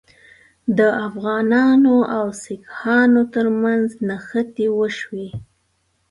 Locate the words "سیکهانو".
2.43-3.21